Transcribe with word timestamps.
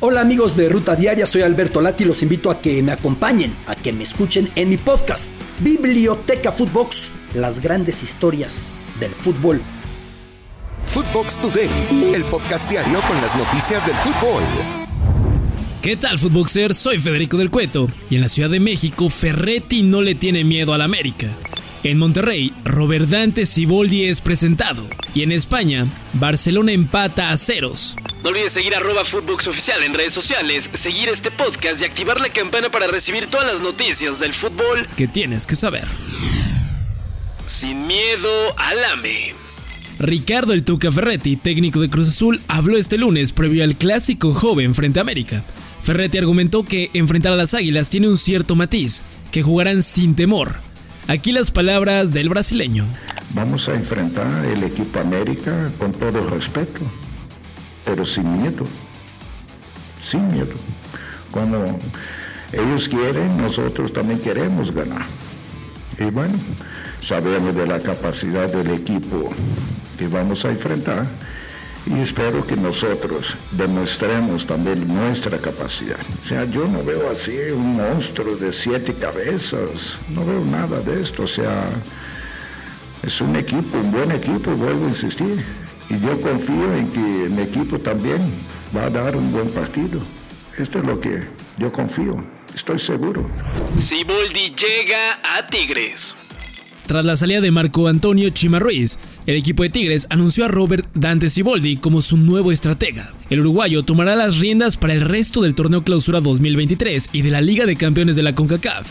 Hola 0.00 0.20
amigos 0.20 0.56
de 0.56 0.68
Ruta 0.68 0.94
Diaria, 0.94 1.26
soy 1.26 1.42
Alberto 1.42 1.80
Lati 1.80 2.04
y 2.04 2.06
los 2.06 2.22
invito 2.22 2.52
a 2.52 2.60
que 2.60 2.80
me 2.84 2.92
acompañen, 2.92 3.56
a 3.66 3.74
que 3.74 3.92
me 3.92 4.04
escuchen 4.04 4.48
en 4.54 4.68
mi 4.68 4.76
podcast, 4.76 5.26
Biblioteca 5.58 6.52
Footbox, 6.52 7.08
las 7.34 7.60
grandes 7.60 8.04
historias 8.04 8.74
del 9.00 9.10
fútbol. 9.10 9.60
Footbox 10.86 11.40
Today, 11.40 11.68
el 12.14 12.22
podcast 12.26 12.70
diario 12.70 13.00
con 13.08 13.20
las 13.20 13.34
noticias 13.34 13.84
del 13.84 13.96
fútbol. 13.96 14.44
¿Qué 15.82 15.96
tal, 15.96 16.16
Footboxer? 16.16 16.76
Soy 16.76 17.00
Federico 17.00 17.36
del 17.36 17.50
Cueto 17.50 17.90
y 18.08 18.14
en 18.14 18.20
la 18.20 18.28
Ciudad 18.28 18.50
de 18.50 18.60
México, 18.60 19.10
Ferretti 19.10 19.82
no 19.82 20.00
le 20.00 20.14
tiene 20.14 20.44
miedo 20.44 20.74
al 20.74 20.82
América. 20.82 21.26
En 21.82 21.98
Monterrey, 21.98 22.52
Robert 22.64 23.08
Dante 23.08 23.46
Siboldi 23.46 24.04
es 24.04 24.20
presentado. 24.20 24.86
Y 25.12 25.24
en 25.24 25.32
España, 25.32 25.88
Barcelona 26.12 26.70
empata 26.70 27.30
a 27.30 27.36
ceros. 27.36 27.96
No 28.22 28.30
olvides 28.30 28.52
seguir 28.52 28.74
a 28.74 28.80
Footbox 29.04 29.46
Oficial 29.46 29.80
en 29.84 29.94
redes 29.94 30.12
sociales, 30.12 30.68
seguir 30.74 31.08
este 31.08 31.30
podcast 31.30 31.80
y 31.80 31.84
activar 31.84 32.20
la 32.20 32.30
campana 32.30 32.68
para 32.68 32.88
recibir 32.88 33.28
todas 33.30 33.46
las 33.46 33.60
noticias 33.60 34.18
del 34.18 34.34
fútbol 34.34 34.88
que 34.96 35.06
tienes 35.06 35.46
que 35.46 35.54
saber. 35.54 35.86
Sin 37.46 37.86
miedo 37.86 38.28
al 38.58 38.84
AME. 38.84 39.34
Ricardo 40.00 40.52
El 40.52 40.64
Tuca 40.64 40.90
Ferretti, 40.90 41.36
técnico 41.36 41.80
de 41.80 41.88
Cruz 41.88 42.08
Azul, 42.08 42.40
habló 42.48 42.76
este 42.76 42.98
lunes 42.98 43.32
previo 43.32 43.62
al 43.62 43.76
clásico 43.76 44.34
joven 44.34 44.74
frente 44.74 44.98
a 44.98 45.02
América. 45.02 45.44
Ferretti 45.84 46.18
argumentó 46.18 46.64
que 46.64 46.90
enfrentar 46.94 47.32
a 47.32 47.36
las 47.36 47.54
Águilas 47.54 47.88
tiene 47.88 48.08
un 48.08 48.16
cierto 48.16 48.56
matiz, 48.56 49.02
que 49.30 49.42
jugarán 49.42 49.84
sin 49.84 50.16
temor. 50.16 50.56
Aquí 51.06 51.30
las 51.30 51.52
palabras 51.52 52.12
del 52.12 52.28
brasileño. 52.28 52.84
Vamos 53.30 53.68
a 53.68 53.74
enfrentar 53.74 54.44
el 54.44 54.64
equipo 54.64 54.98
América 54.98 55.70
con 55.78 55.92
todo 55.92 56.28
respeto 56.30 56.82
pero 57.88 58.04
sin 58.04 58.36
miedo, 58.36 58.66
sin 60.02 60.28
miedo. 60.28 60.52
Cuando 61.30 61.64
ellos 62.52 62.86
quieren, 62.86 63.34
nosotros 63.38 63.94
también 63.94 64.20
queremos 64.20 64.74
ganar. 64.74 65.06
Y 65.98 66.10
bueno, 66.10 66.34
sabemos 67.00 67.54
de 67.54 67.66
la 67.66 67.80
capacidad 67.80 68.46
del 68.52 68.72
equipo 68.72 69.30
que 69.98 70.06
vamos 70.06 70.44
a 70.44 70.50
enfrentar 70.50 71.06
y 71.86 71.98
espero 72.00 72.46
que 72.46 72.56
nosotros 72.56 73.34
demostremos 73.52 74.46
también 74.46 74.86
nuestra 74.86 75.38
capacidad. 75.38 76.00
O 76.22 76.28
sea, 76.28 76.44
yo 76.44 76.68
no 76.68 76.84
veo 76.84 77.10
así 77.10 77.38
un 77.54 77.76
monstruo 77.76 78.36
de 78.36 78.52
siete 78.52 78.92
cabezas, 78.92 79.96
no 80.10 80.26
veo 80.26 80.44
nada 80.44 80.82
de 80.82 81.00
esto, 81.00 81.22
o 81.22 81.26
sea, 81.26 81.64
es 83.02 83.18
un 83.22 83.34
equipo, 83.34 83.78
un 83.78 83.90
buen 83.90 84.12
equipo, 84.12 84.50
vuelvo 84.50 84.84
a 84.84 84.88
insistir 84.90 85.42
y 85.90 85.98
yo 86.00 86.20
confío 86.20 86.74
en 86.74 86.88
que 86.88 87.34
mi 87.34 87.42
equipo 87.42 87.78
también 87.78 88.18
va 88.76 88.84
a 88.84 88.90
dar 88.90 89.16
un 89.16 89.32
buen 89.32 89.48
partido. 89.50 90.00
Esto 90.58 90.78
es 90.78 90.84
lo 90.84 91.00
que 91.00 91.22
yo 91.58 91.72
confío, 91.72 92.22
estoy 92.54 92.78
seguro. 92.78 93.28
Siboldi 93.76 94.54
llega 94.54 95.18
a 95.22 95.46
Tigres. 95.46 96.14
Tras 96.86 97.04
la 97.04 97.16
salida 97.16 97.40
de 97.40 97.50
Marco 97.50 97.86
Antonio 97.86 98.30
Chima 98.30 98.58
Ruiz, 98.58 98.98
el 99.26 99.36
equipo 99.36 99.62
de 99.62 99.68
Tigres 99.68 100.06
anunció 100.10 100.46
a 100.46 100.48
Robert 100.48 100.88
Dante 100.94 101.28
Siboldi 101.28 101.76
como 101.76 102.00
su 102.00 102.16
nuevo 102.16 102.50
estratega. 102.50 103.12
El 103.28 103.40
uruguayo 103.40 103.82
tomará 103.84 104.16
las 104.16 104.38
riendas 104.38 104.78
para 104.78 104.94
el 104.94 105.02
resto 105.02 105.42
del 105.42 105.54
torneo 105.54 105.84
Clausura 105.84 106.20
2023 106.20 107.10
y 107.12 107.22
de 107.22 107.30
la 107.30 107.42
Liga 107.42 107.66
de 107.66 107.76
Campeones 107.76 108.16
de 108.16 108.22
la 108.22 108.34
CONCACAF. 108.34 108.90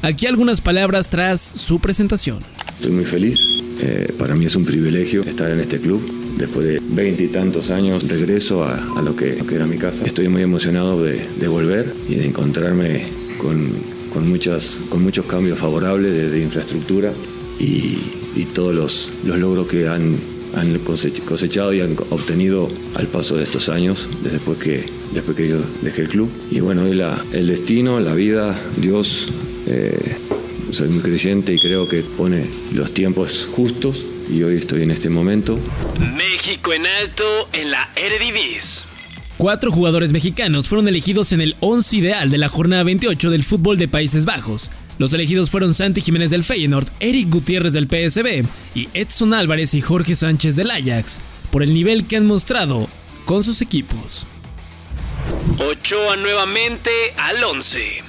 Aquí 0.00 0.26
algunas 0.26 0.60
palabras 0.60 1.10
tras 1.10 1.40
su 1.40 1.80
presentación. 1.80 2.38
Estoy 2.76 2.92
muy 2.92 3.04
feliz. 3.04 3.38
Eh, 3.80 4.14
para 4.18 4.34
mí 4.34 4.46
es 4.46 4.56
un 4.56 4.64
privilegio 4.64 5.22
estar 5.22 5.50
en 5.50 5.60
este 5.60 5.78
club 5.78 6.23
después 6.36 6.66
de 6.66 6.80
veintitantos 6.82 7.70
años, 7.70 8.08
regreso 8.08 8.64
a, 8.64 9.02
lo, 9.02 9.14
que, 9.16 9.38
era 9.52 9.66
mi 9.66 9.78
casa. 9.78 10.04
Estoy 10.04 10.28
muy 10.28 10.42
emocionado 10.42 11.02
de, 11.02 11.48
volver 11.48 11.92
y 12.08 12.16
de 12.16 12.26
encontrarme 12.26 13.04
con, 13.38 13.68
muchos 14.30 15.24
cambios 15.26 15.58
favorables 15.58 16.32
de, 16.32 16.40
infraestructura 16.40 17.12
y, 17.58 17.96
todos 18.52 18.74
los, 18.74 19.10
logros 19.38 19.66
que 19.66 19.88
han, 19.88 20.16
cosechado 21.26 21.72
y 21.72 21.80
han 21.80 21.96
obtenido 22.10 22.68
al 22.94 23.06
paso 23.06 23.36
de 23.36 23.44
estos 23.44 23.68
años, 23.68 24.08
después 24.22 24.58
que, 24.58 24.84
después 25.12 25.36
que 25.36 25.48
yo 25.48 25.56
dejé 25.82 26.02
el 26.02 26.08
club. 26.08 26.28
Y 26.50 26.60
bueno, 26.60 26.86
el 26.86 27.46
destino, 27.46 28.00
la 28.00 28.14
vida, 28.14 28.56
Dios, 28.76 29.28
eh, 29.66 30.16
soy 30.74 30.88
muy 30.88 31.02
creyente 31.02 31.54
y 31.54 31.58
creo 31.58 31.88
que 31.88 32.02
pone 32.02 32.46
los 32.72 32.92
tiempos 32.92 33.48
justos 33.54 34.04
y 34.28 34.42
hoy 34.42 34.56
estoy 34.56 34.82
en 34.82 34.90
este 34.90 35.08
momento. 35.08 35.58
México 36.16 36.72
en 36.72 36.86
alto 36.86 37.24
en 37.52 37.70
la 37.70 37.90
Eredivisie. 37.96 38.84
Cuatro 39.36 39.70
jugadores 39.72 40.12
mexicanos 40.12 40.68
fueron 40.68 40.88
elegidos 40.88 41.32
en 41.32 41.40
el 41.40 41.56
11 41.60 41.96
ideal 41.96 42.30
de 42.30 42.38
la 42.38 42.48
jornada 42.48 42.82
28 42.82 43.30
del 43.30 43.42
fútbol 43.42 43.78
de 43.78 43.88
Países 43.88 44.24
Bajos. 44.24 44.70
Los 44.98 45.12
elegidos 45.12 45.50
fueron 45.50 45.74
Santi 45.74 46.00
Jiménez 46.00 46.30
del 46.30 46.44
Feyenoord, 46.44 46.88
Eric 47.00 47.30
Gutiérrez 47.30 47.72
del 47.72 47.88
PSB 47.88 48.44
y 48.74 48.88
Edson 48.94 49.34
Álvarez 49.34 49.74
y 49.74 49.80
Jorge 49.80 50.14
Sánchez 50.14 50.56
del 50.56 50.70
Ajax, 50.70 51.20
por 51.50 51.62
el 51.62 51.74
nivel 51.74 52.06
que 52.06 52.16
han 52.16 52.26
mostrado 52.26 52.88
con 53.24 53.42
sus 53.42 53.60
equipos. 53.60 54.26
Ochoa 55.58 56.16
nuevamente 56.16 56.90
al 57.16 57.42
11. 57.42 58.03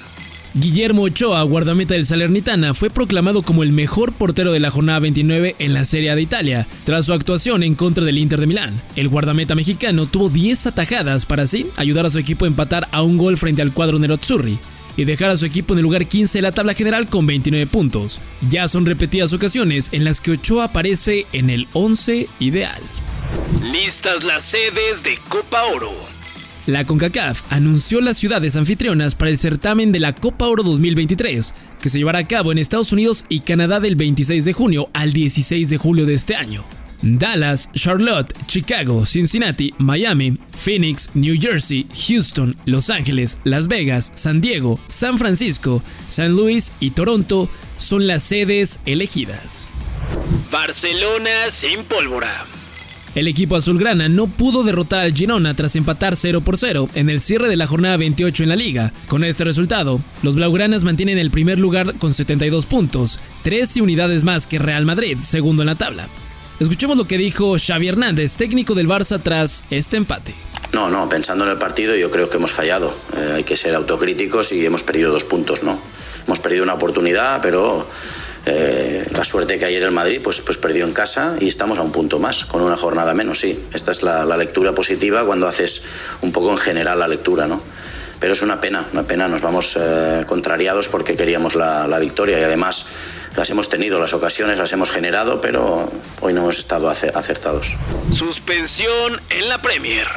Guillermo 0.57 1.01
Ochoa, 1.01 1.43
guardameta 1.43 1.95
del 1.95 2.05
Salernitana, 2.05 2.73
fue 2.73 2.89
proclamado 2.89 3.41
como 3.41 3.61
el 3.61 3.73
mejor 3.73 4.13
portero 4.13 4.53
de 4.53 4.61
la 4.61 4.71
jornada 4.71 4.99
29 4.99 5.57
en 5.59 5.73
la 5.73 5.83
Serie 5.83 6.11
A 6.11 6.15
de 6.15 6.21
Italia, 6.21 6.65
tras 6.85 7.07
su 7.07 7.13
actuación 7.13 7.61
en 7.61 7.75
contra 7.75 8.05
del 8.05 8.17
Inter 8.17 8.39
de 8.39 8.47
Milán. 8.47 8.81
El 8.95 9.09
guardameta 9.09 9.53
mexicano 9.53 10.05
tuvo 10.05 10.29
10 10.29 10.67
atajadas 10.67 11.25
para 11.25 11.43
así 11.43 11.67
ayudar 11.75 12.05
a 12.05 12.09
su 12.09 12.19
equipo 12.19 12.45
a 12.45 12.47
empatar 12.47 12.87
a 12.93 13.01
un 13.01 13.17
gol 13.17 13.37
frente 13.37 13.61
al 13.61 13.73
cuadro 13.73 13.99
Nerozzurri 13.99 14.57
y 14.95 15.03
dejar 15.03 15.31
a 15.31 15.35
su 15.35 15.45
equipo 15.45 15.73
en 15.73 15.79
el 15.79 15.83
lugar 15.83 16.07
15 16.07 16.37
de 16.37 16.41
la 16.43 16.53
tabla 16.53 16.73
general 16.73 17.09
con 17.09 17.27
29 17.27 17.67
puntos. 17.67 18.21
Ya 18.49 18.69
son 18.69 18.85
repetidas 18.85 19.33
ocasiones 19.33 19.89
en 19.91 20.05
las 20.05 20.21
que 20.21 20.31
Ochoa 20.31 20.65
aparece 20.65 21.27
en 21.33 21.49
el 21.49 21.67
11 21.73 22.29
ideal. 22.39 22.81
Listas 23.61 24.23
las 24.23 24.45
sedes 24.45 25.03
de 25.03 25.17
Copa 25.27 25.65
Oro. 25.65 26.14
La 26.67 26.83
CONCACAF 26.83 27.43
anunció 27.51 28.01
las 28.01 28.17
ciudades 28.17 28.55
anfitrionas 28.55 29.13
para 29.13 29.29
el 29.29 29.37
certamen 29.37 29.91
de 29.91 29.99
la 29.99 30.15
Copa 30.15 30.47
Oro 30.47 30.63
2023, 30.63 31.53
que 31.79 31.89
se 31.89 31.99
llevará 31.99 32.19
a 32.19 32.27
cabo 32.27 32.51
en 32.51 32.57
Estados 32.57 32.91
Unidos 32.91 33.25
y 33.29 33.41
Canadá 33.41 33.79
del 33.79 33.95
26 33.95 34.45
de 34.45 34.53
junio 34.53 34.89
al 34.93 35.13
16 35.13 35.69
de 35.69 35.77
julio 35.77 36.07
de 36.07 36.15
este 36.15 36.35
año. 36.35 36.63
Dallas, 37.03 37.69
Charlotte, 37.73 38.33
Chicago, 38.47 39.05
Cincinnati, 39.05 39.75
Miami, 39.77 40.39
Phoenix, 40.57 41.11
New 41.13 41.35
Jersey, 41.39 41.85
Houston, 42.07 42.55
Los 42.65 42.89
Ángeles, 42.89 43.37
Las 43.43 43.67
Vegas, 43.67 44.11
San 44.15 44.41
Diego, 44.41 44.79
San 44.87 45.19
Francisco, 45.19 45.83
San 46.07 46.31
Luis 46.31 46.73
y 46.79 46.91
Toronto 46.91 47.47
son 47.77 48.07
las 48.07 48.23
sedes 48.23 48.79
elegidas. 48.87 49.69
Barcelona 50.51 51.51
sin 51.51 51.83
pólvora. 51.83 52.47
El 53.15 53.29
equipo 53.29 53.55
azulgrana 53.55 54.09
no 54.09 54.27
pudo 54.27 54.63
derrotar 54.63 54.99
al 54.99 55.13
Girona 55.13 55.53
tras 55.53 55.77
empatar 55.77 56.17
0 56.17 56.41
por 56.41 56.57
0 56.57 56.89
en 56.95 57.09
el 57.09 57.21
cierre 57.21 57.47
de 57.47 57.55
la 57.55 57.65
jornada 57.65 57.95
28 57.95 58.43
en 58.43 58.49
la 58.49 58.57
liga. 58.57 58.91
Con 59.07 59.23
este 59.23 59.45
resultado, 59.45 60.01
los 60.21 60.35
blaugranas 60.35 60.83
mantienen 60.83 61.17
el 61.17 61.31
primer 61.31 61.57
lugar 61.57 61.97
con 61.97 62.13
72 62.13 62.65
puntos, 62.65 63.19
13 63.43 63.81
unidades 63.81 64.25
más 64.25 64.45
que 64.45 64.59
Real 64.59 64.85
Madrid, 64.85 65.17
segundo 65.17 65.63
en 65.63 65.67
la 65.67 65.75
tabla. 65.75 66.09
Escuchemos 66.59 66.97
lo 66.97 67.05
que 67.05 67.17
dijo 67.17 67.55
Xavi 67.57 67.87
Hernández, 67.87 68.35
técnico 68.35 68.75
del 68.75 68.89
Barça 68.89 69.21
tras 69.23 69.63
este 69.69 69.95
empate. 69.95 70.33
No, 70.73 70.89
no, 70.89 71.07
pensando 71.07 71.45
en 71.45 71.51
el 71.51 71.57
partido 71.57 71.95
yo 71.95 72.11
creo 72.11 72.29
que 72.29 72.35
hemos 72.35 72.51
fallado. 72.51 72.93
Eh, 73.15 73.33
hay 73.35 73.43
que 73.45 73.55
ser 73.55 73.75
autocríticos 73.75 74.51
y 74.51 74.65
hemos 74.65 74.83
perdido 74.83 75.13
dos 75.13 75.23
puntos, 75.23 75.63
¿no? 75.63 75.79
Hemos 76.25 76.39
perdido 76.41 76.63
una 76.63 76.73
oportunidad, 76.73 77.41
pero 77.41 77.87
eh, 78.45 79.04
la 79.15 79.23
suerte 79.23 79.57
que 79.57 79.65
ayer 79.65 79.81
el 79.83 79.91
Madrid 79.91 80.19
pues, 80.23 80.41
pues 80.41 80.57
perdió 80.57 80.85
en 80.85 80.93
casa 80.93 81.35
y 81.39 81.47
estamos 81.47 81.79
a 81.79 81.81
un 81.81 81.91
punto 81.91 82.19
más, 82.19 82.45
con 82.45 82.61
una 82.61 82.77
jornada 82.77 83.13
menos, 83.13 83.39
sí. 83.39 83.59
Esta 83.73 83.91
es 83.91 84.03
la, 84.03 84.25
lectura 84.37 84.73
positiva 84.75 85.25
cuando 85.25 85.47
haces 85.47 85.83
un 86.21 86.31
poco 86.31 86.51
en 86.51 86.57
general 86.57 86.99
la 86.99 87.07
lectura, 87.07 87.47
¿no? 87.47 87.61
Pero 88.19 88.33
es 88.33 88.41
una 88.41 88.59
pena, 88.59 88.85
una 88.91 89.03
pena, 89.03 89.27
nos 89.27 89.41
vamos 89.41 89.77
eh, 89.79 90.23
contrariados 90.27 90.87
porque 90.87 91.15
queríamos 91.15 91.55
la, 91.55 91.87
la 91.87 91.99
victoria 91.99 92.39
y 92.39 92.43
además 92.43 92.87
las 93.35 93.49
hemos 93.49 93.69
tenido, 93.69 93.99
las 93.99 94.13
ocasiones 94.13 94.57
las 94.57 94.71
hemos 94.73 94.91
generado, 94.91 95.41
pero 95.41 95.91
hoy 96.21 96.33
no 96.33 96.41
hemos 96.41 96.59
estado 96.59 96.89
acertados. 96.89 97.77
Suspensión 98.13 99.19
en 99.29 99.49
la 99.49 99.61
Premier. 99.61 100.07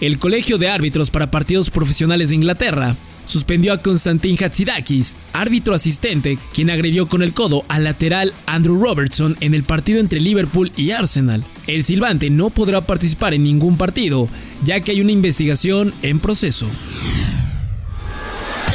El 0.00 0.18
Colegio 0.18 0.58
de 0.58 0.68
Árbitros 0.68 1.10
para 1.10 1.30
Partidos 1.30 1.70
Profesionales 1.70 2.30
de 2.30 2.36
Inglaterra 2.36 2.96
suspendió 3.30 3.72
a 3.72 3.78
Konstantin 3.78 4.36
Hatzidakis, 4.42 5.14
árbitro 5.32 5.74
asistente, 5.74 6.38
quien 6.52 6.68
agredió 6.68 7.08
con 7.08 7.22
el 7.22 7.32
codo 7.32 7.64
al 7.68 7.84
lateral 7.84 8.34
Andrew 8.46 8.82
Robertson 8.82 9.36
en 9.40 9.54
el 9.54 9.62
partido 9.62 10.00
entre 10.00 10.20
Liverpool 10.20 10.72
y 10.76 10.90
Arsenal. 10.90 11.44
El 11.66 11.84
silbante 11.84 12.28
no 12.28 12.50
podrá 12.50 12.82
participar 12.82 13.32
en 13.32 13.44
ningún 13.44 13.76
partido, 13.76 14.28
ya 14.64 14.80
que 14.80 14.92
hay 14.92 15.00
una 15.00 15.12
investigación 15.12 15.94
en 16.02 16.20
proceso. 16.20 16.66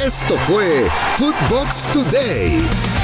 Esto 0.04 0.36
fue 0.46 0.88
Footbox 1.16 1.92
Today. 1.92 2.95